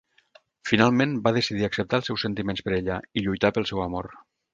Finalment 0.69 1.11
va 1.27 1.33
decidir 1.35 1.67
acceptar 1.67 1.99
els 2.01 2.09
seus 2.11 2.23
sentiments 2.27 2.65
per 2.69 2.73
ella 2.79 2.97
i 3.13 3.25
lluitar 3.27 3.53
pel 3.59 3.69
seu 3.73 3.83
amor. 3.85 4.09